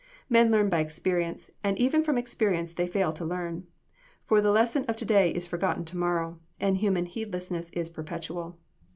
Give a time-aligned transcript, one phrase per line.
[0.29, 3.67] Men learn by experience, and even from experience they fail to learn;
[4.25, 8.57] for the lesson of to day is forgotten to morrow: and human heedlessness is perpetual.